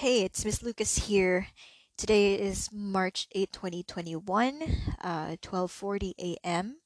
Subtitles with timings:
[0.00, 1.48] Hey, it's Miss Lucas here.
[1.98, 4.62] Today is March 8, 2021,
[5.04, 6.80] uh, 12:40 a.m.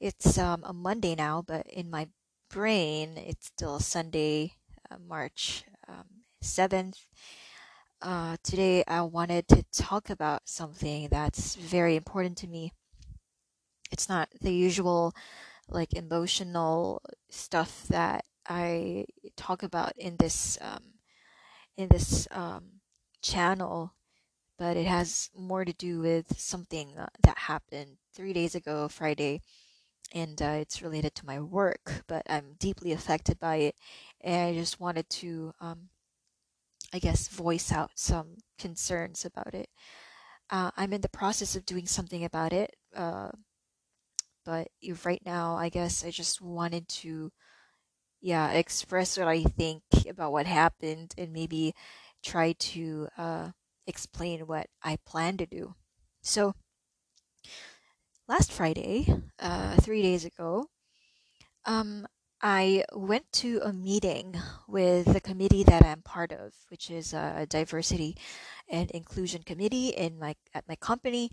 [0.00, 2.08] It's um, a Monday now, but in my
[2.50, 4.54] brain, it's still Sunday,
[4.90, 7.06] uh, March um, 7th.
[8.02, 12.72] Uh, today, I wanted to talk about something that's very important to me.
[13.92, 15.14] It's not the usual,
[15.68, 19.06] like, emotional stuff that I
[19.36, 20.89] talk about in this um,
[21.76, 22.80] in this um,
[23.22, 23.94] channel,
[24.58, 29.42] but it has more to do with something uh, that happened three days ago, Friday,
[30.12, 32.04] and uh, it's related to my work.
[32.06, 33.74] But I'm deeply affected by it,
[34.20, 35.88] and I just wanted to, um,
[36.92, 39.68] I guess, voice out some concerns about it.
[40.50, 43.30] Uh, I'm in the process of doing something about it, uh,
[44.44, 44.68] but
[45.04, 47.30] right now, I guess I just wanted to
[48.20, 51.74] yeah, express what I think about what happened and maybe
[52.22, 53.50] try to uh,
[53.86, 55.74] explain what I plan to do.
[56.22, 56.54] So,
[58.28, 59.06] last Friday,
[59.38, 60.66] uh, three days ago,
[61.64, 62.06] um,
[62.42, 64.34] I went to a meeting
[64.66, 68.16] with the committee that I'm part of, which is a diversity
[68.68, 71.30] and inclusion committee in my at my company.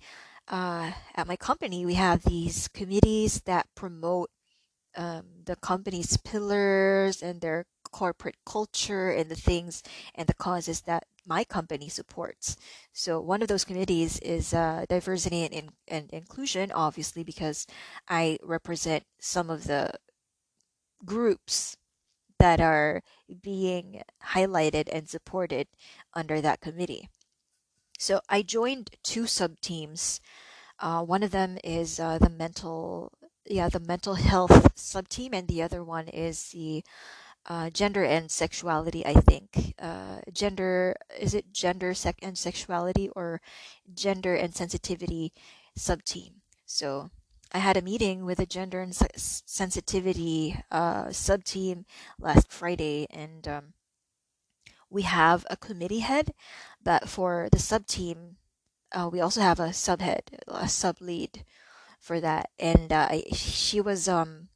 [0.49, 4.30] Uh, at my company, we have these committees that promote
[4.97, 7.66] um, the company's pillars and their
[7.98, 9.81] corporate culture and the things
[10.14, 12.56] and the causes that my company supports.
[12.94, 17.66] So one of those committees is uh, diversity and, in, and inclusion, obviously, because
[18.08, 19.89] I represent some of the
[21.04, 21.76] groups
[22.38, 23.02] that are
[23.42, 24.04] being
[24.38, 25.66] highlighted and supported
[26.14, 27.09] under that committee.
[27.98, 30.22] So I joined two sub teams.
[30.80, 33.11] Uh, one of them is uh, the mental
[33.50, 36.84] yeah, the mental health sub team, and the other one is the
[37.48, 39.06] uh, gender and sexuality.
[39.06, 43.42] I think uh, gender is it gender sec and sexuality or
[43.94, 45.34] gender and sensitivity
[45.76, 46.42] sub team.
[46.66, 47.09] So
[47.52, 49.11] I had a meeting with a gender and se-
[49.45, 51.86] sensitivity uh, sub team
[52.20, 53.73] last Friday, and um,
[54.89, 56.33] we have a committee head,
[56.83, 58.38] but for the sub team,
[58.94, 61.44] uh, we also have a sub head, a sub lead
[62.00, 64.50] for that, and uh, she was um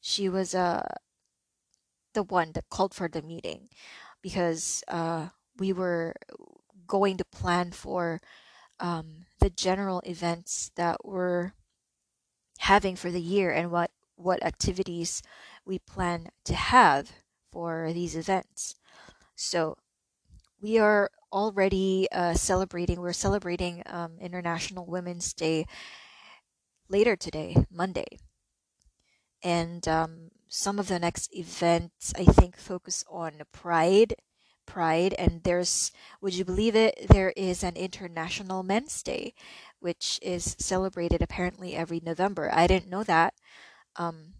[0.00, 0.86] she was uh
[2.16, 3.68] the one that called for the meeting
[4.22, 5.28] because uh
[5.58, 6.14] we were
[6.88, 8.20] going to plan for
[8.80, 11.52] um the general events that we're
[12.58, 15.22] having for the year and what what activities
[15.66, 17.12] we plan to have
[17.52, 18.74] for these events.
[19.36, 19.76] So
[20.60, 23.00] we are already uh, celebrating.
[23.00, 25.66] We're celebrating um, International Women's Day
[26.88, 28.18] later today, Monday.
[29.42, 34.14] And um, some of the next events, I think, focus on Pride.
[34.66, 37.06] Pride, and there's, would you believe it?
[37.08, 39.32] There is an International Men's Day,
[39.78, 42.50] which is celebrated apparently every November.
[42.52, 43.34] I didn't know that.
[43.94, 44.34] Um,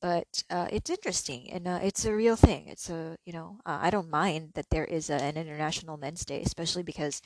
[0.00, 2.68] but uh, it's interesting and uh, it's a real thing.
[2.68, 6.24] It's a you know uh, I don't mind that there is a, an International Men's
[6.24, 7.20] Day, especially because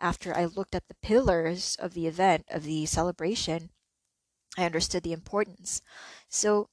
[0.00, 3.70] after I looked at the pillars of the event of the celebration,
[4.56, 5.82] I understood the importance.
[6.28, 6.68] So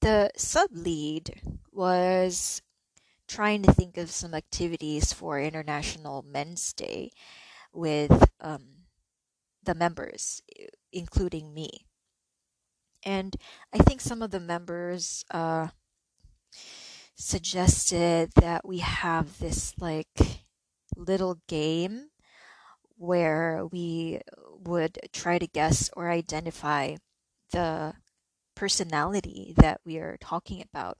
[0.00, 1.40] the sub lead
[1.72, 2.62] was
[3.28, 7.10] trying to think of some activities for International Men's Day
[7.72, 8.86] with um,
[9.62, 10.42] the members,
[10.92, 11.86] including me.
[13.04, 13.36] And
[13.72, 15.68] I think some of the members uh,
[17.14, 20.42] suggested that we have this like
[20.96, 22.08] little game
[22.96, 24.20] where we
[24.58, 26.96] would try to guess or identify
[27.52, 27.94] the
[28.60, 30.98] personality that we are talking about.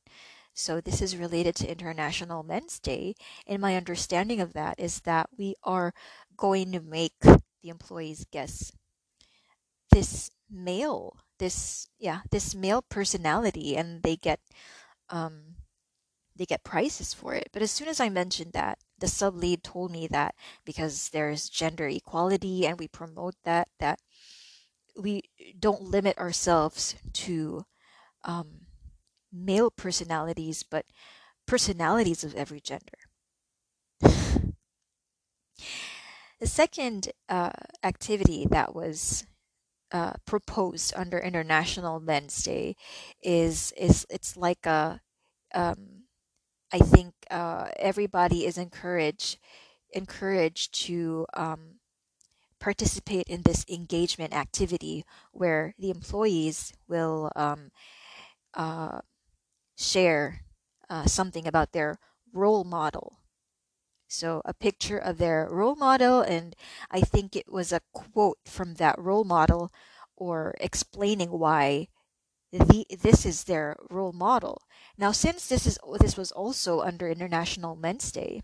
[0.55, 3.15] So this is related to International Men's Day.
[3.47, 5.93] And my understanding of that is that we are
[6.39, 8.73] going to make the employees guess
[9.91, 14.41] this male, this yeah, this male personality, and they get
[15.11, 15.57] um,
[16.37, 17.51] they get prizes for it.
[17.53, 20.35] But as soon as I mentioned that, the sub lead told me that
[20.65, 24.01] because there's gender equality and we promote that, that
[25.03, 25.23] we
[25.59, 27.65] don't limit ourselves to
[28.25, 28.67] um,
[29.33, 30.87] male personalities, but
[31.47, 32.99] personalities of every gender.
[36.41, 37.51] the second uh,
[37.83, 39.25] activity that was
[39.93, 42.77] uh, proposed under International Men's Day
[43.23, 45.01] is is it's like a
[45.55, 46.05] um,
[46.73, 49.39] I think uh, everybody is encouraged
[49.93, 51.80] encouraged to um,
[52.61, 57.71] participate in this engagement activity where the employees will um,
[58.55, 59.01] uh,
[59.77, 60.43] share
[60.89, 61.99] uh, something about their
[62.33, 63.19] role model
[64.09, 66.57] So a picture of their role model, and
[66.91, 69.71] I think it was a quote from that role model
[70.17, 71.89] or explaining why
[72.53, 74.63] the, this is their role model.
[74.99, 78.43] Now, since this is this was also under International Men's Day,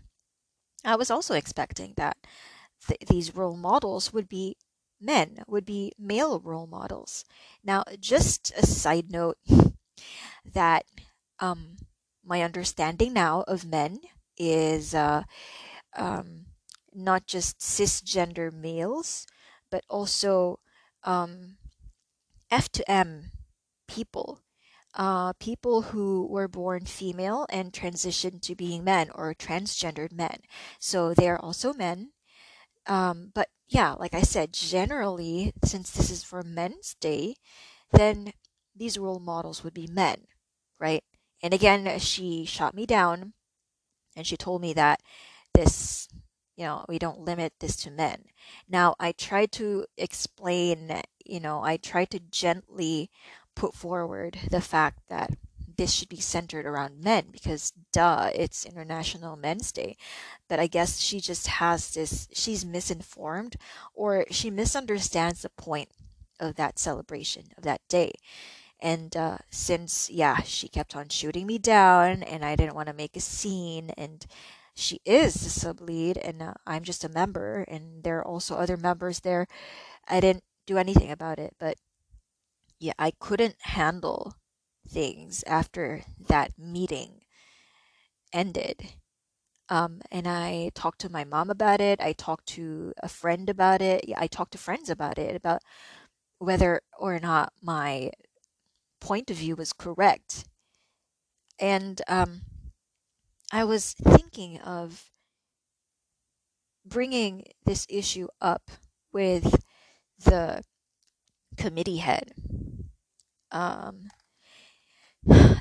[0.85, 2.17] I was also expecting that
[2.85, 4.57] th- these role models would be
[4.99, 7.25] men, would be male role models.
[7.63, 9.37] Now, just a side note
[10.53, 10.85] that
[11.39, 11.77] um,
[12.25, 13.99] my understanding now of men
[14.37, 15.23] is uh,
[15.95, 16.47] um,
[16.93, 19.27] not just cisgender males,
[19.71, 20.59] but also
[21.03, 21.57] um,
[22.51, 23.31] F to M
[23.87, 24.41] people.
[24.95, 30.41] Uh, people who were born female and transitioned to being men or transgendered men.
[30.79, 32.11] So they are also men.
[32.87, 37.35] Um, but yeah, like I said, generally, since this is for Men's Day,
[37.91, 38.33] then
[38.75, 40.25] these role models would be men,
[40.79, 41.03] right?
[41.43, 43.33] And again, she shot me down
[44.15, 45.01] and she told me that
[45.53, 46.07] this,
[46.55, 48.25] you know, we don't limit this to men.
[48.69, 53.09] Now, I tried to explain, you know, I tried to gently
[53.55, 55.31] put forward the fact that
[55.77, 59.95] this should be centered around men because duh it's international men's day
[60.49, 63.55] but i guess she just has this she's misinformed
[63.93, 65.89] or she misunderstands the point
[66.39, 68.11] of that celebration of that day.
[68.79, 72.93] And uh, since yeah she kept on shooting me down and i didn't want to
[72.93, 74.25] make a scene and
[74.75, 78.55] she is the sub lead and uh, i'm just a member and there are also
[78.55, 79.47] other members there.
[80.07, 81.77] I didn't do anything about it but
[82.79, 84.35] yeah, I couldn't handle
[84.87, 87.21] things after that meeting
[88.33, 88.93] ended.
[89.69, 91.99] Um, and I talked to my mom about it.
[92.01, 94.05] I talked to a friend about it.
[94.07, 95.61] Yeah, I talked to friends about it, about
[96.39, 98.11] whether or not my
[99.01, 100.45] point of view was correct.
[101.59, 102.41] And um,
[103.51, 105.11] I was thinking of
[106.85, 108.71] bringing this issue up
[109.11, 109.63] with
[110.19, 110.63] the
[111.57, 112.33] committee head
[113.51, 114.09] um,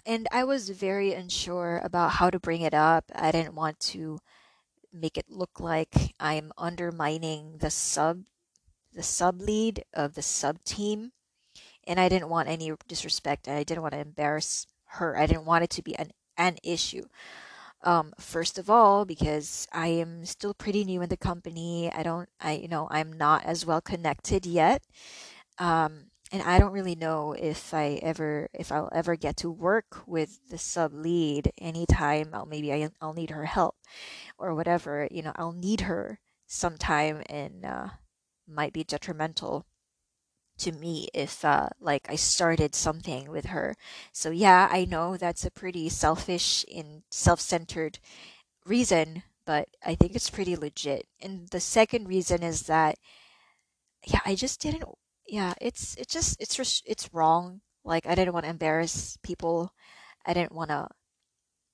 [0.06, 3.04] and I was very unsure about how to bring it up.
[3.14, 4.20] I didn't want to
[4.92, 8.22] make it look like I'm undermining the sub
[8.94, 11.12] the sub lead of the sub team
[11.86, 15.18] and I didn't want any disrespect I didn't want to embarrass her.
[15.18, 17.04] I didn't want it to be an an issue.
[17.82, 21.92] Um, first of all, because I am still pretty new in the company.
[21.92, 24.82] I don't I you know, I'm not as well connected yet.
[25.58, 30.02] Um, and I don't really know if I ever if I'll ever get to work
[30.06, 33.76] with the sub lead anytime I'll maybe I, I'll need her help
[34.38, 37.88] or whatever you know I'll need her sometime and uh,
[38.48, 39.66] might be detrimental
[40.58, 43.76] to me if uh, like I started something with her.
[44.12, 47.98] So yeah I know that's a pretty selfish and self-centered
[48.64, 51.06] reason but I think it's pretty legit.
[51.20, 52.96] And the second reason is that
[54.06, 54.84] yeah I just didn't
[55.28, 57.60] yeah, it's it's just it's just it's wrong.
[57.84, 59.72] Like I didn't want to embarrass people.
[60.24, 60.88] I didn't want to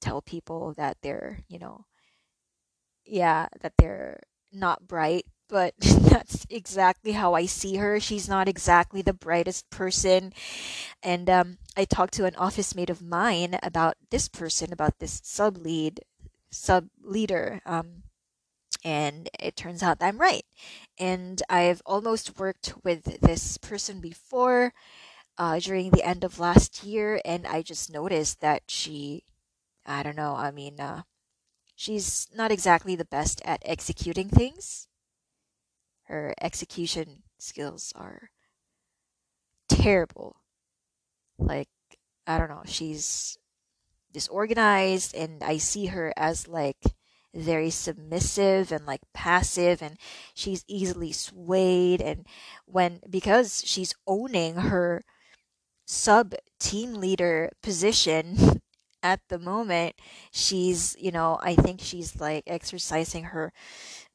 [0.01, 1.87] tell people that they're, you know,
[3.05, 4.21] yeah, that they're
[4.53, 8.01] not bright, but that's exactly how I see her.
[8.01, 10.33] She's not exactly the brightest person.
[11.03, 15.21] And um, I talked to an office mate of mine about this person, about this
[15.25, 16.01] sub lead,
[16.51, 17.61] sub leader.
[17.67, 18.05] Um,
[18.85, 20.45] and it turns out I'm right.
[20.99, 24.75] And I've almost worked with this person before
[25.39, 29.25] uh, during the end of last year, and I just noticed that she,
[29.87, 31.03] I don't know, I mean, uh,
[31.77, 34.89] she's not exactly the best at executing things.
[36.05, 38.31] Her execution skills are
[39.69, 40.37] terrible.
[41.39, 41.69] Like,
[42.27, 43.39] I don't know, she's
[44.13, 46.79] disorganized, and I see her as like
[47.35, 49.97] very submissive and like passive and
[50.35, 52.27] she's easily swayed and
[52.67, 55.03] when because she's owning her
[55.87, 58.61] sub team leader position
[59.03, 59.95] at the moment
[60.31, 63.53] she's you know i think she's like exercising her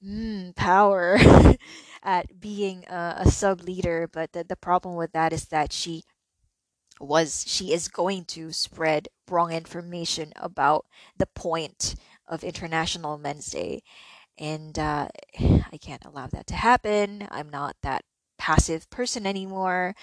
[0.06, 1.18] mm, power
[2.04, 6.04] at being a, a sub leader but the, the problem with that is that she
[7.00, 10.86] was she is going to spread wrong information about
[11.18, 11.96] the point
[12.28, 13.82] of International Men's Day.
[14.38, 15.08] And uh,
[15.40, 17.28] I can't allow that to happen.
[17.32, 18.04] I'm not that
[18.38, 19.96] passive person anymore.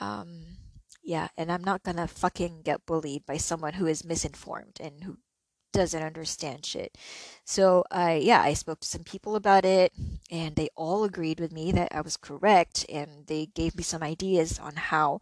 [0.00, 0.44] Um,
[1.02, 5.18] yeah, and I'm not gonna fucking get bullied by someone who is misinformed and who
[5.72, 6.96] doesn't understand shit.
[7.44, 9.92] So I yeah, I spoke to some people about it
[10.30, 14.02] and they all agreed with me that I was correct and they gave me some
[14.02, 15.20] ideas on how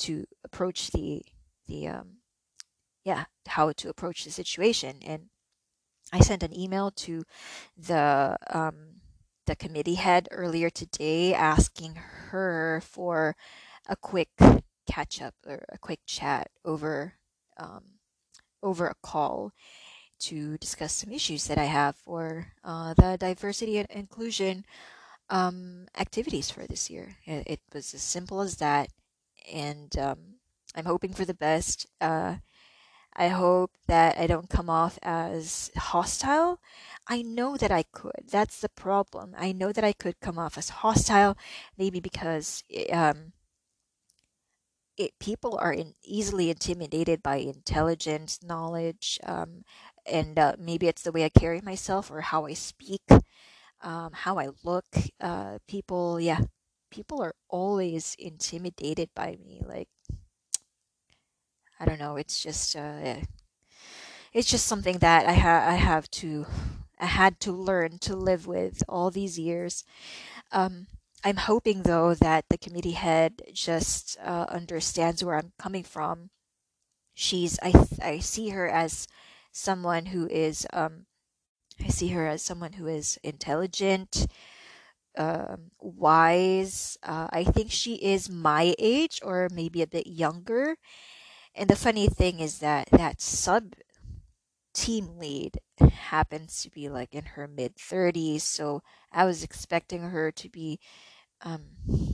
[0.00, 1.22] to approach the
[1.66, 2.18] the um
[3.04, 5.28] yeah, how to approach the situation and
[6.12, 7.24] I sent an email to
[7.76, 9.00] the um,
[9.46, 11.94] the committee head earlier today asking
[12.30, 13.36] her for
[13.88, 14.30] a quick
[14.88, 17.14] catch up or a quick chat over
[17.56, 17.82] um,
[18.62, 19.52] over a call
[20.18, 24.64] to discuss some issues that I have for uh, the diversity and inclusion
[25.28, 27.16] um, activities for this year.
[27.24, 28.88] It, it, was as simple as that,
[29.52, 30.18] and um,
[30.74, 31.86] I'm hoping for the best.
[32.00, 32.36] Uh,
[33.16, 36.60] I hope that I don't come off as hostile.
[37.08, 38.26] I know that I could.
[38.30, 39.34] That's the problem.
[39.38, 41.36] I know that I could come off as hostile,
[41.78, 43.32] maybe because um,
[44.96, 49.64] it, people are in, easily intimidated by intelligence, knowledge, um,
[50.06, 53.02] and uh, maybe it's the way I carry myself or how I speak,
[53.82, 54.86] um, how I look.
[55.20, 56.40] Uh, people, yeah,
[56.90, 59.62] people are always intimidated by me.
[59.66, 59.88] Like,
[61.80, 62.16] I don't know.
[62.16, 63.20] It's just, uh, yeah.
[64.32, 66.46] it's just something that I have, I have to,
[66.98, 69.84] I had to learn to live with all these years.
[70.52, 70.86] Um,
[71.24, 76.30] I'm hoping though that the committee head just uh, understands where I'm coming from.
[77.14, 79.08] She's I I see her as
[79.52, 81.06] someone who is um,
[81.84, 84.26] I see her as someone who is intelligent,
[85.16, 86.98] um, wise.
[87.02, 90.76] Uh, I think she is my age or maybe a bit younger.
[91.56, 93.74] And the funny thing is that that sub
[94.74, 98.44] team lead happens to be like in her mid 30s.
[98.44, 100.78] So I was expecting her to be
[101.42, 101.66] um,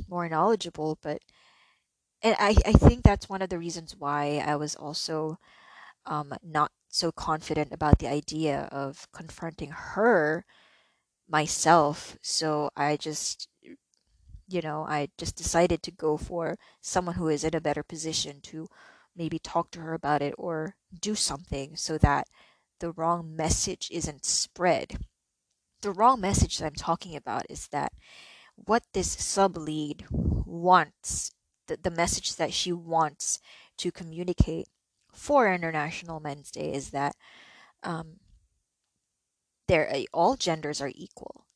[0.09, 1.23] more knowledgeable, but
[2.23, 5.39] and I, I think that's one of the reasons why I was also
[6.07, 10.45] um, not so confident about the idea of confronting her
[11.29, 12.19] myself.
[12.23, 13.49] So I just,
[14.49, 18.41] you know, I just decided to go for someone who is in a better position
[18.43, 18.69] to
[19.17, 22.27] maybe talk to her about it or do something so that
[22.81, 24.99] the wrong message isn't spread.
[25.83, 27.93] The wrong message that I'm talking about is that
[28.57, 31.33] what this sub lead wants,
[31.67, 33.39] the, the message that she wants
[33.79, 34.69] to communicate
[35.13, 37.15] for International Men's Day is that
[37.83, 38.19] um,
[39.69, 41.47] there all genders are equal.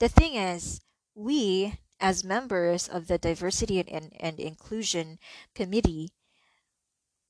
[0.00, 0.80] The thing is,
[1.14, 5.18] we as members of the diversity and, and, inclusion
[5.54, 6.10] committee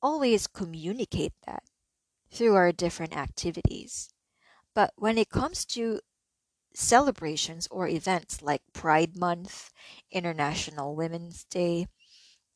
[0.02, 1.62] always communicate that
[2.30, 4.10] through our different activities.
[4.74, 6.00] But when it comes to
[6.74, 9.72] celebrations or events like Pride Month,
[10.10, 11.86] International Women's Day,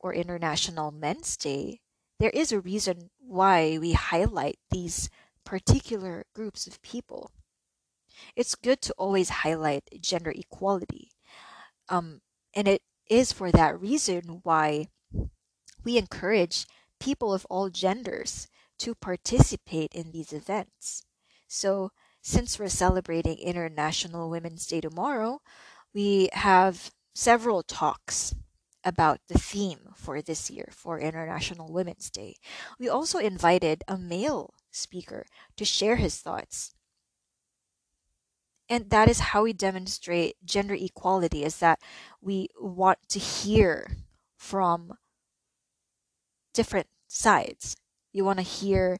[0.00, 1.80] or International Men's Day,
[2.18, 5.08] there is a reason why we highlight these
[5.44, 7.30] particular groups of people.
[8.36, 11.11] It's good to always highlight gender equality.
[11.88, 12.20] Um,
[12.54, 14.88] and it is for that reason why
[15.84, 16.66] we encourage
[17.00, 18.48] people of all genders
[18.78, 21.04] to participate in these events.
[21.48, 21.90] So,
[22.22, 25.40] since we're celebrating International Women's Day tomorrow,
[25.92, 28.34] we have several talks
[28.84, 32.36] about the theme for this year for International Women's Day.
[32.78, 36.74] We also invited a male speaker to share his thoughts.
[38.72, 41.78] And that is how we demonstrate gender equality is that
[42.22, 43.86] we want to hear
[44.38, 44.94] from
[46.54, 47.76] different sides.
[48.14, 48.96] You want to hear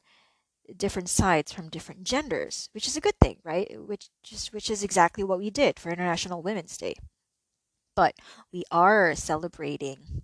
[0.77, 3.67] different sides from different genders, which is a good thing, right?
[3.81, 6.93] Which just which is exactly what we did for International Women's Day
[7.95, 8.15] but
[8.51, 10.23] we are celebrating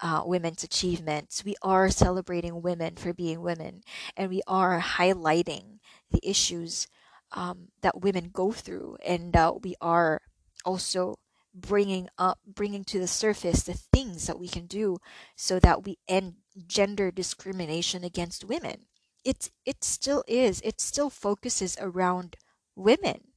[0.00, 1.44] uh, women's achievements.
[1.44, 3.82] We are celebrating women for being women,
[4.16, 5.78] and we are highlighting
[6.10, 6.86] the issues
[7.32, 10.20] um, that women go through, and uh, we are
[10.64, 11.16] also
[11.54, 14.96] bringing up, bringing to the surface the things that we can do
[15.36, 16.34] so that we end
[16.66, 18.86] gender discrimination against women.
[19.24, 20.60] It's it still is.
[20.62, 22.36] It still focuses around
[22.76, 23.28] women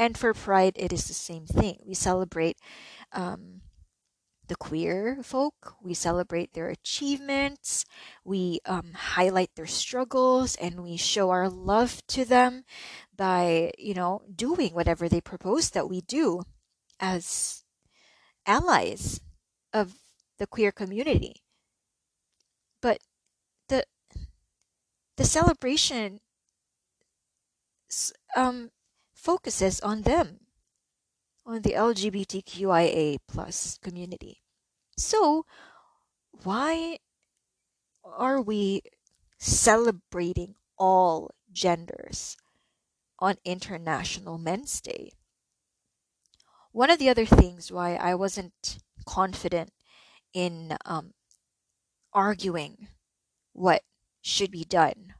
[0.00, 1.78] and for Pride, it is the same thing.
[1.84, 2.56] We celebrate
[3.12, 3.60] um,
[4.50, 7.84] the queer folk, we celebrate their achievements,
[8.24, 12.64] we um, highlight their struggles, and we show our love to them
[13.16, 16.42] by, you know, doing whatever they propose that we do
[16.98, 17.62] as
[18.44, 19.20] allies
[19.72, 19.94] of
[20.38, 21.36] the queer community.
[22.82, 22.98] But
[23.68, 23.84] the
[25.16, 26.18] the celebration
[28.34, 28.70] um,
[29.14, 30.40] focuses on them,
[31.50, 34.40] on the LGBTQIA plus community.
[34.96, 35.46] So,
[36.44, 36.98] why
[38.04, 38.82] are we
[39.36, 42.36] celebrating all genders
[43.18, 45.10] on International Men's Day?
[46.70, 49.72] One of the other things why I wasn't confident
[50.32, 51.14] in um,
[52.12, 52.86] arguing
[53.52, 53.82] what
[54.22, 55.14] should be done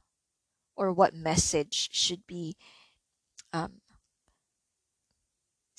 [0.77, 2.55] or what message should be
[3.51, 3.80] um,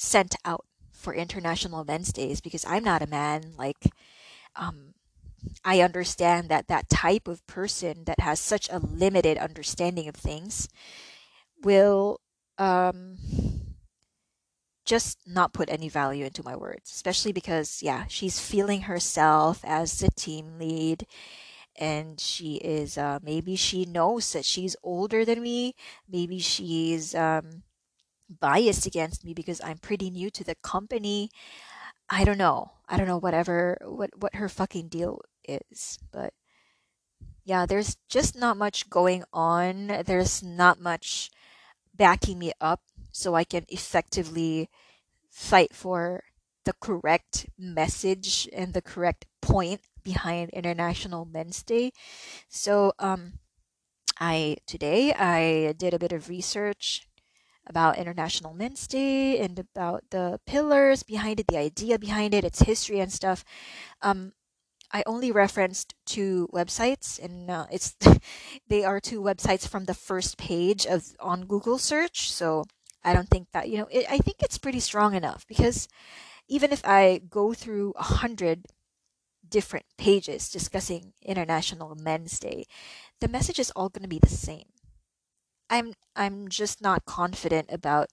[0.02, 3.54] sent out for International Men's Days because I'm not a man.
[3.56, 3.92] Like,
[4.56, 4.94] um,
[5.64, 10.68] I understand that that type of person that has such a limited understanding of things
[11.62, 12.20] will
[12.58, 13.16] um,
[14.84, 19.98] just not put any value into my words, especially because, yeah, she's feeling herself as
[19.98, 21.06] the team lead.
[21.78, 25.74] And she is, uh, maybe she knows that she's older than me.
[26.08, 27.62] Maybe she's um,
[28.40, 31.30] biased against me because I'm pretty new to the company.
[32.10, 32.72] I don't know.
[32.88, 36.34] I don't know whatever what what her fucking deal is, but
[37.44, 40.02] yeah, there's just not much going on.
[40.06, 41.30] There's not much
[41.94, 44.68] backing me up so I can effectively
[45.30, 46.24] fight for
[46.64, 51.92] the correct message and the correct point behind International Men's Day.
[52.48, 53.40] So um
[54.20, 57.08] I today I did a bit of research
[57.66, 62.62] about International Men's Day and about the pillars behind it, the idea behind it, its
[62.62, 63.44] history and stuff.
[64.02, 64.32] Um,
[64.92, 67.96] I only referenced two websites, and uh, it's
[68.68, 72.30] they are two websites from the first page of on Google search.
[72.30, 72.64] So
[73.02, 73.88] I don't think that you know.
[73.90, 75.88] It, I think it's pretty strong enough because
[76.48, 78.66] even if I go through a hundred
[79.48, 82.64] different pages discussing International Men's Day,
[83.20, 84.66] the message is all going to be the same.
[85.72, 88.10] I'm I'm just not confident about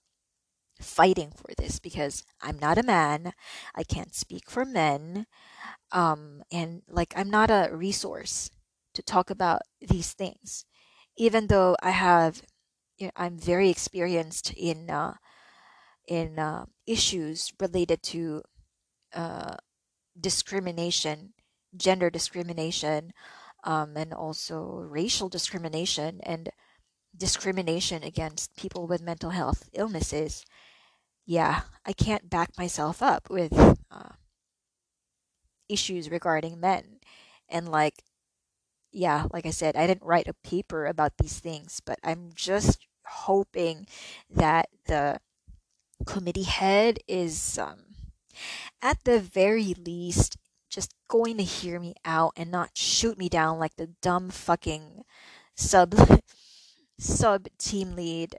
[0.80, 3.34] fighting for this because I'm not a man.
[3.74, 5.26] I can't speak for men.
[5.92, 8.50] Um, and like I'm not a resource
[8.94, 10.64] to talk about these things.
[11.18, 12.42] Even though I have
[12.98, 15.14] you know, I'm very experienced in uh,
[16.08, 18.42] in uh, issues related to
[19.14, 19.56] uh,
[20.20, 21.34] discrimination,
[21.76, 23.12] gender discrimination,
[23.64, 26.50] um, and also racial discrimination and
[27.16, 30.44] discrimination against people with mental health illnesses,
[31.26, 33.52] yeah, I can't back myself up with
[33.90, 34.10] uh,
[35.68, 37.00] issues regarding men.
[37.48, 38.02] And like,
[38.92, 42.86] yeah, like I said, I didn't write a paper about these things, but I'm just
[43.06, 43.86] hoping
[44.28, 45.20] that the
[46.06, 47.84] committee head is, um,
[48.82, 50.36] at the very least,
[50.68, 55.02] just going to hear me out and not shoot me down like the dumb fucking
[55.56, 55.94] sub
[57.00, 58.36] sub team lead.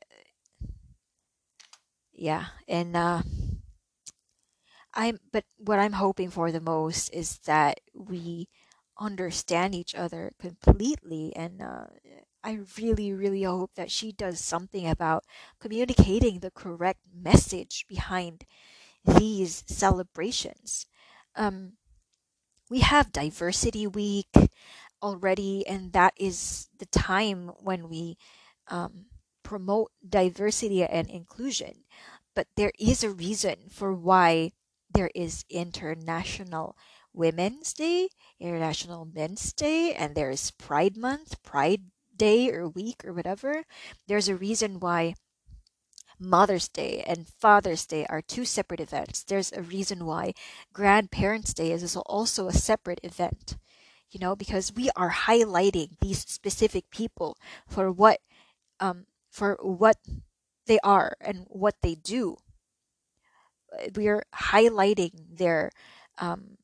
[2.13, 3.21] Yeah, and uh,
[4.93, 8.49] I'm but what I'm hoping for the most is that we
[8.99, 11.85] understand each other completely and uh,
[12.43, 15.23] I really really hope that she does something about
[15.59, 18.45] communicating the correct message behind
[19.05, 20.85] these celebrations.
[21.35, 21.73] Um,
[22.69, 24.29] we have diversity week
[25.01, 28.17] already and that is the time when we
[28.71, 29.07] um,
[29.43, 31.85] promote diversity and inclusion,
[32.35, 34.53] but there is a reason for why
[34.93, 36.75] there is International
[37.13, 41.83] Women's Day, International Men's Day, and there is Pride Month, Pride
[42.15, 43.65] Day or week or whatever.
[44.07, 45.15] There's a reason why
[46.19, 49.23] Mother's Day and Father's Day are two separate events.
[49.23, 50.33] There's a reason why
[50.71, 53.57] Grandparents' Day is also a separate event.
[54.11, 58.19] You know, because we are highlighting these specific people for what
[58.81, 59.97] um, for what
[60.67, 62.37] they are and what they do.
[63.95, 65.71] We are highlighting their
[66.17, 66.57] um,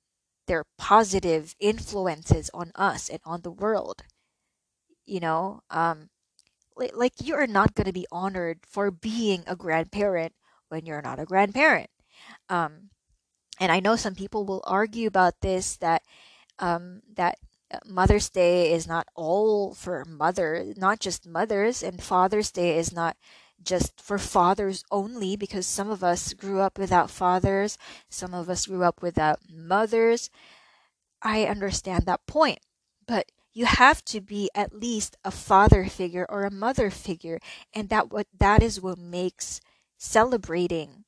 [0.45, 4.03] their positive influences on us and on the world.
[5.05, 6.09] You know, um,
[6.77, 10.33] like, like you are not going to be honored for being a grandparent
[10.69, 11.89] when you're not a grandparent.
[12.49, 12.91] Um,
[13.59, 16.03] and I know some people will argue about this that
[16.59, 17.39] um, that
[17.85, 23.17] Mother's Day is not all for mother, not just mothers, and Father's Day is not
[23.61, 27.77] just for fathers only because some of us grew up without fathers,
[28.09, 30.29] some of us grew up without mothers.
[31.21, 32.59] I understand that point,
[33.07, 37.39] but you have to be at least a father figure or a mother figure,
[37.73, 39.59] and that what that is what makes
[39.97, 41.03] celebrating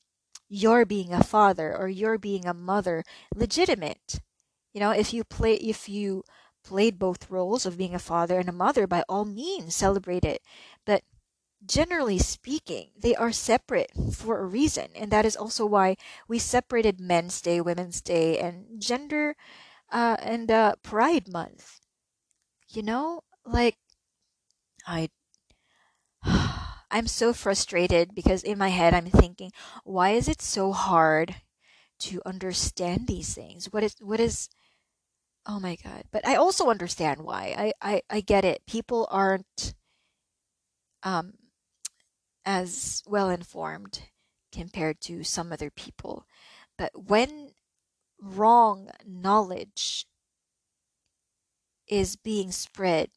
[0.50, 3.04] your being a father or your being a mother
[3.36, 4.20] legitimate.
[4.74, 6.24] You know, if you play if you
[6.70, 10.42] played both roles of being a father and a mother, by all means celebrate it.
[10.86, 11.04] But
[11.66, 14.90] generally speaking, they are separate for a reason.
[14.96, 19.36] And that is also why we separated Men's Day, Women's Day, and Gender
[19.92, 21.82] uh, and uh, Pride Month.
[22.70, 23.78] You know, like,
[24.88, 25.10] I.
[26.92, 29.52] I'm so frustrated because in my head I'm thinking,
[29.84, 31.36] why is it so hard
[32.02, 33.72] to understand these things?
[33.74, 34.50] What is what is
[35.52, 36.04] Oh my god.
[36.12, 37.74] But I also understand why.
[37.82, 38.62] I, I, I get it.
[38.68, 39.74] People aren't
[41.02, 41.34] um,
[42.46, 44.04] as well informed
[44.52, 46.24] compared to some other people.
[46.78, 47.54] But when
[48.22, 50.06] wrong knowledge
[51.88, 53.10] is being spread,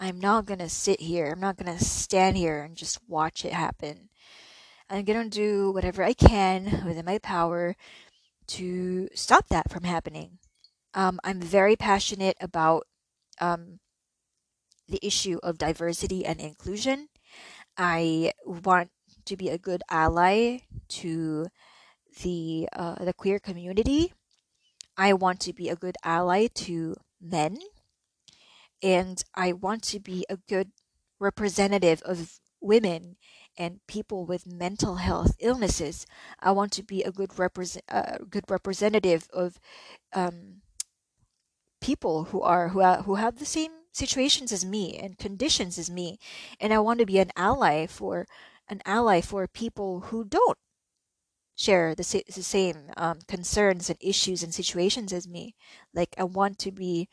[0.00, 1.30] I'm not going to sit here.
[1.30, 4.08] I'm not going to stand here and just watch it happen.
[4.88, 7.76] I'm going to do whatever I can within my power
[8.46, 10.38] to stop that from happening.
[10.96, 12.86] Um, I'm very passionate about
[13.38, 13.80] um,
[14.88, 17.08] the issue of diversity and inclusion.
[17.76, 18.90] I want
[19.26, 21.48] to be a good ally to
[22.22, 24.14] the uh, the queer community.
[24.96, 27.58] I want to be a good ally to men,
[28.82, 30.70] and I want to be a good
[31.20, 33.16] representative of women
[33.58, 36.06] and people with mental health illnesses.
[36.40, 39.60] I want to be a good represent uh, good representative of
[40.14, 40.62] um,
[41.80, 45.90] people who are who are, who have the same situations as me and conditions as
[45.90, 46.18] me,
[46.60, 48.26] and I want to be an ally for
[48.68, 50.58] an ally for people who don't
[51.56, 55.54] share the, the same um, concerns and issues and situations as me.
[55.94, 57.08] Like I want to be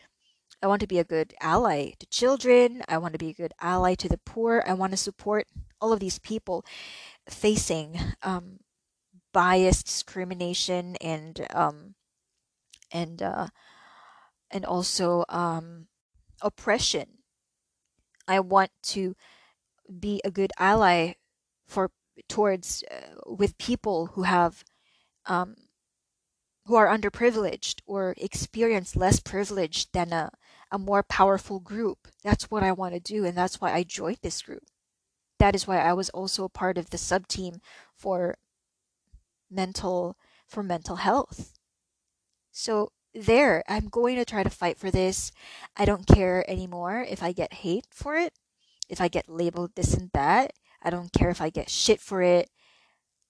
[0.61, 2.83] I want to be a good ally to children.
[2.87, 4.63] I want to be a good ally to the poor.
[4.65, 5.47] I want to support
[5.81, 6.63] all of these people
[7.29, 8.59] facing um,
[9.33, 11.95] bias, discrimination, and um,
[12.91, 13.47] and uh,
[14.53, 15.87] and also um,
[16.41, 17.07] oppression.
[18.27, 19.15] I want to
[19.99, 21.13] be a good ally
[21.67, 21.91] for
[22.29, 24.63] towards uh, with people who have
[25.25, 25.55] um,
[26.65, 30.31] who are underprivileged or experience less privilege than a,
[30.71, 32.07] a more powerful group.
[32.23, 34.63] That's what I want to do, and that's why I joined this group.
[35.39, 37.59] That is why I was also a part of the sub team
[37.95, 38.37] for
[39.51, 40.15] mental
[40.47, 41.53] for mental health.
[42.51, 45.31] So there, I'm going to try to fight for this.
[45.77, 48.33] I don't care anymore if I get hate for it,
[48.89, 50.53] if I get labeled this and that.
[50.81, 52.49] I don't care if I get shit for it.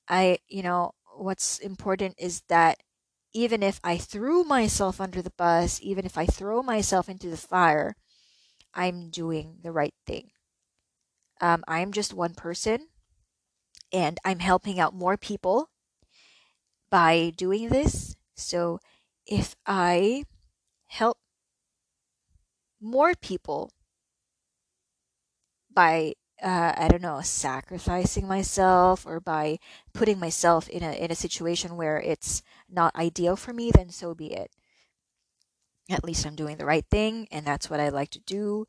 [0.07, 2.81] I, you know, what's important is that
[3.33, 7.37] even if I threw myself under the bus, even if I throw myself into the
[7.37, 7.95] fire,
[8.73, 10.31] I'm doing the right thing.
[11.41, 12.87] Um, I'm just one person
[13.91, 15.69] and I'm helping out more people
[16.89, 18.15] by doing this.
[18.35, 18.79] So
[19.27, 20.25] if I
[20.87, 21.17] help
[22.81, 23.71] more people
[25.73, 29.59] by uh, I don't know, sacrificing myself or by
[29.93, 34.13] putting myself in a in a situation where it's not ideal for me, then so
[34.13, 34.51] be it.
[35.89, 38.65] At least I'm doing the right thing, and that's what I like to do,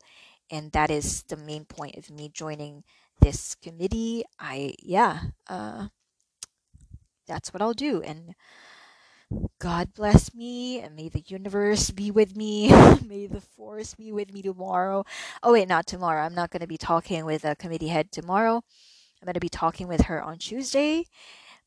[0.49, 2.83] and that is the main point of me joining
[3.19, 4.23] this committee.
[4.39, 5.87] I yeah, uh,
[7.27, 8.35] that's what I'll do, and
[9.59, 12.69] God bless me, and may the universe be with me.
[13.05, 15.05] may the force be with me tomorrow.
[15.41, 16.23] Oh, wait, not tomorrow.
[16.23, 18.55] I'm not going to be talking with a committee head tomorrow.
[18.57, 21.05] I'm going to be talking with her on Tuesday.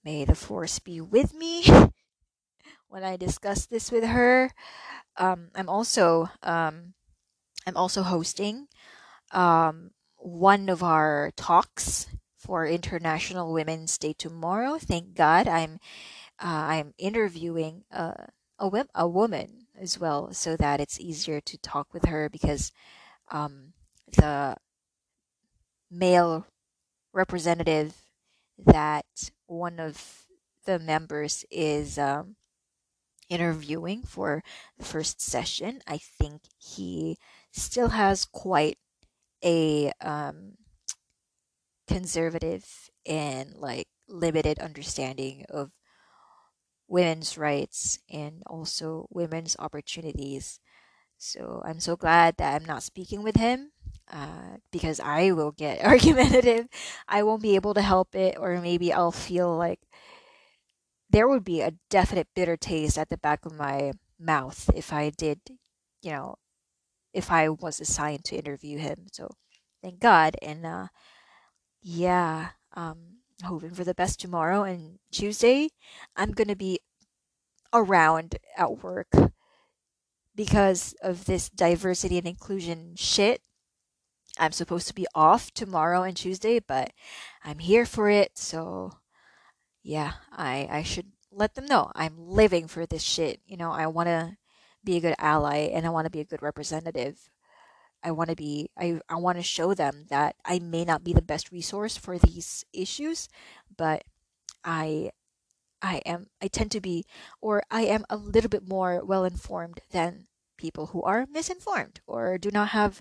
[0.04, 1.64] May the force be with me
[2.88, 4.50] when I discuss this with her.
[5.16, 6.94] Um, I'm also um,
[7.66, 8.68] I'm also hosting
[9.32, 14.78] um, one of our talks for International Women's Day tomorrow.
[14.78, 15.78] Thank God I'm
[16.38, 18.26] I'm interviewing uh,
[18.58, 22.72] a, a woman as well so that it's easier to talk with her because
[23.30, 23.72] um,
[24.12, 24.56] the
[25.90, 26.46] male
[27.12, 27.94] representative
[28.58, 30.26] that one of
[30.64, 32.36] the members is um,
[33.28, 34.42] interviewing for
[34.78, 37.18] the first session, I think he
[37.52, 38.78] still has quite
[39.44, 40.54] a um,
[41.86, 45.70] conservative and like limited understanding of
[46.88, 50.60] women's rights and also women's opportunities.
[51.18, 53.72] So I'm so glad that I'm not speaking with him
[54.12, 56.68] uh, because I will get argumentative.
[57.08, 59.80] I won't be able to help it, or maybe I'll feel like
[61.10, 65.10] there would be a definite bitter taste at the back of my mouth if I
[65.10, 65.40] did,
[66.02, 66.36] you know,
[67.14, 69.08] if I was assigned to interview him.
[69.12, 69.30] So
[69.82, 70.36] thank God.
[70.42, 70.88] And uh,
[71.82, 75.70] yeah, um, hoping for the best tomorrow and Tuesday.
[76.16, 76.80] I'm gonna be
[77.72, 79.08] around at work
[80.34, 83.42] because of this diversity and inclusion shit.
[84.38, 86.92] I'm supposed to be off tomorrow and Tuesday, but
[87.44, 88.38] I'm here for it.
[88.38, 88.92] So
[89.82, 93.40] yeah, I I should let them know I'm living for this shit.
[93.46, 94.36] You know, I want to
[94.84, 97.30] be a good ally and I want to be a good representative
[98.02, 101.12] I want to be I, I want to show them that I may not be
[101.12, 103.28] the best resource for these issues,
[103.76, 104.04] but
[104.64, 105.10] I
[105.82, 107.04] I am I tend to be
[107.40, 112.38] or I am a little bit more well informed than people who are misinformed or
[112.38, 113.00] do not have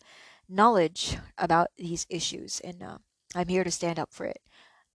[0.49, 2.97] knowledge about these issues and uh,
[3.35, 4.41] I'm here to stand up for it.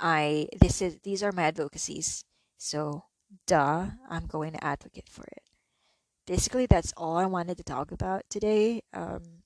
[0.00, 2.24] I this is these are my advocacies.
[2.58, 3.04] So
[3.46, 5.42] duh, I'm going to advocate for it.
[6.26, 8.82] Basically, that's all I wanted to talk about today.
[8.92, 9.41] Um,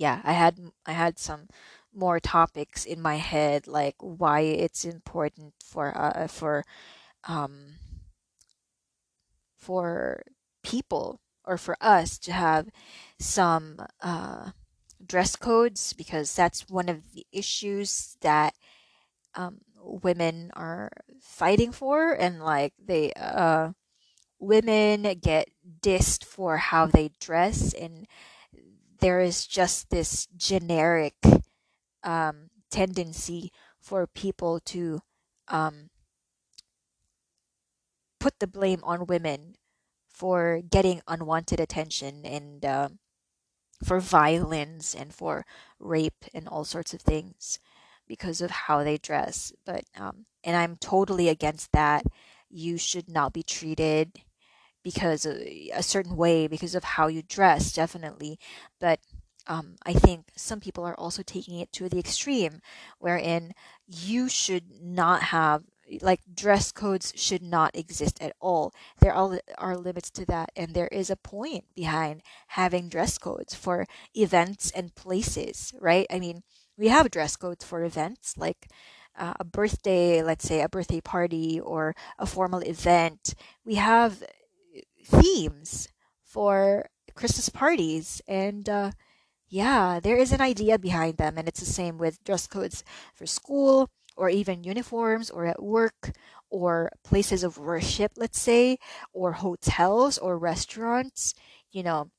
[0.00, 1.48] yeah, I had I had some
[1.94, 6.64] more topics in my head, like why it's important for uh, for
[7.28, 7.74] um,
[9.56, 10.22] for
[10.62, 12.68] people or for us to have
[13.18, 14.50] some uh,
[15.04, 18.54] dress codes because that's one of the issues that
[19.34, 23.72] um, women are fighting for and like they uh,
[24.40, 25.48] women get
[25.82, 28.06] dissed for how they dress and
[29.00, 31.14] there is just this generic
[32.02, 35.00] um, tendency for people to
[35.48, 35.90] um,
[38.18, 39.56] put the blame on women
[40.08, 42.88] for getting unwanted attention and uh,
[43.82, 45.46] for violence and for
[45.78, 47.58] rape and all sorts of things
[48.06, 49.52] because of how they dress.
[49.64, 52.04] But um, and I'm totally against that.
[52.50, 54.20] You should not be treated
[54.82, 58.38] because a certain way because of how you dress, definitely.
[58.80, 59.00] But
[59.46, 62.60] um, I think some people are also taking it to the extreme,
[62.98, 63.52] wherein
[63.86, 65.64] you should not have
[66.02, 68.72] like dress codes should not exist at all.
[69.00, 73.54] There are, are limits to that, and there is a point behind having dress codes
[73.54, 76.06] for events and places, right?
[76.10, 76.42] I mean,
[76.76, 78.68] we have dress codes for events like
[79.18, 83.34] uh, a birthday, let's say a birthday party or a formal event.
[83.64, 84.22] We have
[85.10, 85.88] themes
[86.24, 88.90] for Christmas parties, and uh,
[89.48, 93.26] yeah, there is an idea behind them, and it's the same with dress codes for
[93.26, 96.12] school or even uniforms or at work
[96.50, 98.78] or places of worship, let's say,
[99.12, 101.34] or hotels or restaurants,
[101.72, 102.10] you know,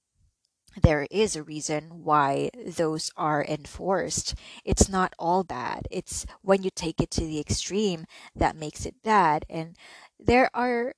[0.82, 4.36] there is a reason why those are enforced.
[4.64, 5.88] It's not all bad.
[5.92, 9.46] It's when you take it to the extreme that makes it bad.
[9.50, 9.76] And
[10.18, 10.94] there are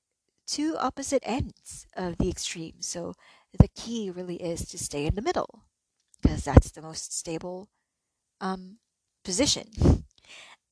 [0.47, 2.81] two opposite ends of the extreme.
[2.81, 3.13] So
[3.57, 5.63] the key really is to stay in the middle
[6.21, 7.69] because that's the most stable
[8.41, 8.77] um,
[9.23, 9.67] position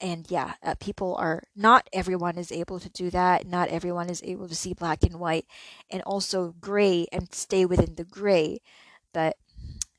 [0.02, 3.46] and yeah, uh, people are not everyone is able to do that.
[3.48, 5.46] Not everyone is able to see black and white
[5.90, 8.60] and also gray and stay within the gray.
[9.14, 9.38] But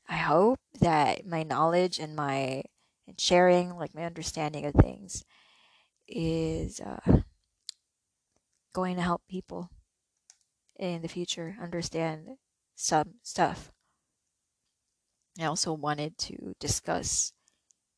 [0.09, 2.63] I hope that my knowledge and my
[3.07, 5.23] and sharing, like my understanding of things,
[6.07, 7.21] is uh,
[8.73, 9.69] going to help people
[10.77, 12.37] in the future understand
[12.75, 13.71] some stuff.
[15.39, 17.33] I also wanted to discuss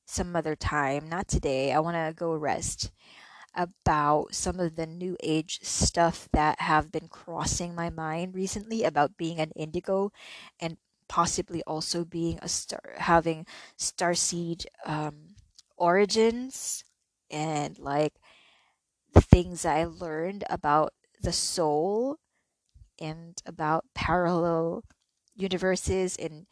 [0.06, 1.74] some other time, not today.
[1.74, 2.92] I want to go rest
[3.56, 9.18] about some of the new age stuff that have been crossing my mind recently about
[9.18, 10.12] being an indigo
[10.60, 13.46] and possibly also being a star having
[13.78, 15.36] starseed um,
[15.78, 16.84] origins
[17.32, 18.14] and like
[19.22, 22.18] things I learned about the soul
[23.00, 24.84] and about parallel
[25.36, 26.48] universes and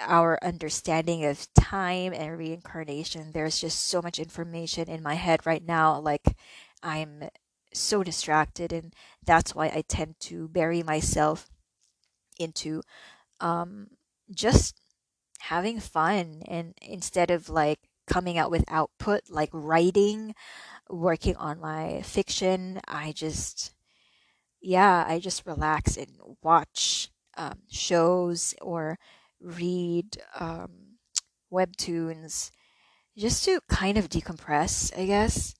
[0.00, 3.32] our understanding of time and reincarnation.
[3.32, 5.98] There's just so much information in my head right now.
[6.00, 6.36] Like,
[6.82, 7.28] I'm
[7.72, 11.48] so distracted, and that's why I tend to bury myself
[12.38, 12.82] into
[13.40, 13.88] um,
[14.34, 14.80] just
[15.40, 16.42] having fun.
[16.46, 20.34] And instead of like coming out with output, like writing,
[20.88, 23.72] working on my fiction, I just,
[24.60, 26.10] yeah, I just relax and
[26.42, 28.98] watch um, shows or
[29.40, 30.98] read um,
[31.52, 32.50] webtoons
[33.16, 35.54] just to kind of decompress, I guess.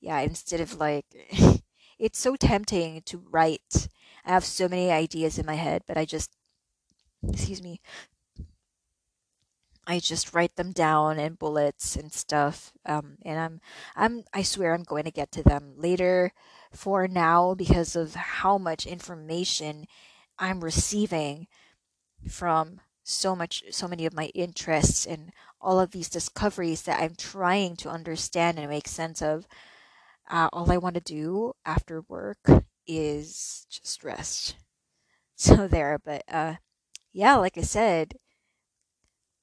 [0.00, 1.06] Yeah, instead of like,
[1.98, 3.88] it's so tempting to write.
[4.24, 6.30] I have so many ideas in my head, but I just,
[7.28, 7.80] excuse me,
[9.86, 12.72] I just write them down in bullets and stuff.
[12.84, 13.60] Um, and I'm,
[13.94, 16.32] I'm, I swear I'm going to get to them later.
[16.72, 19.86] For now, because of how much information
[20.38, 21.46] I'm receiving
[22.28, 27.14] from so much so many of my interests and all of these discoveries that I'm
[27.14, 29.46] trying to understand and make sense of.
[30.28, 32.38] Uh, all I want to do after work
[32.86, 34.56] is just rest.
[35.38, 36.54] So there, but uh,
[37.12, 38.14] yeah, like I said,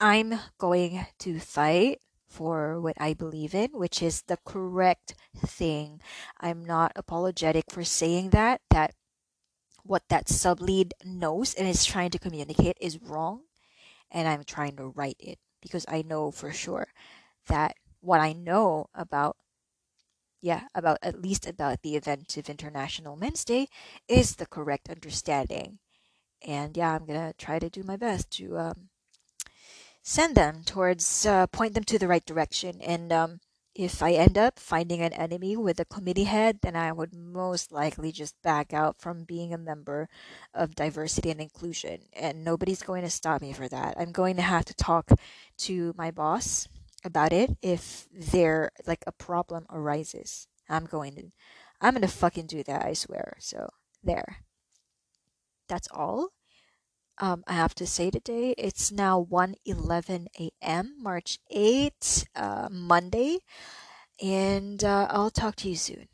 [0.04, 6.02] I'm going to fight for what I believe in, which is the correct thing.
[6.42, 8.96] I'm not apologetic for saying that, that
[9.84, 13.44] what that sub lead knows and is trying to communicate is wrong
[14.12, 16.88] and I'm trying to write it because I know for sure
[17.48, 19.38] that what I know about
[20.42, 23.70] yeah, about at least about the event of International Men's Day
[24.10, 25.80] is the correct understanding.
[26.46, 28.90] And yeah, I'm gonna try to do my best to um,
[30.04, 32.82] send them towards, uh, point them to the right direction.
[32.82, 33.40] And um,
[33.74, 37.72] if I end up finding an enemy with a committee head, then I would most
[37.72, 40.10] likely just back out from being a member
[40.54, 42.02] of diversity and inclusion.
[42.14, 43.96] And nobody's going to stop me for that.
[43.98, 45.10] I'm going to have to talk
[45.60, 46.68] to my boss
[47.06, 50.48] about it if there like a problem arises.
[50.70, 51.24] I'm going to
[51.82, 53.36] I'm going to fucking do that, I swear.
[53.40, 53.70] So,
[54.02, 54.38] there.
[55.68, 56.30] That's all
[57.20, 58.56] um, I have to say today.
[58.58, 60.96] It's now 1:11 a.m.
[61.00, 63.40] March 8, uh, Monday,
[64.22, 66.08] and uh, I'll talk to you soon.